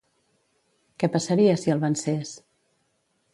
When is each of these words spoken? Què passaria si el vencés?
Què 1.03 1.09
passaria 1.17 1.59
si 1.65 1.75
el 1.75 1.83
vencés? 1.85 2.33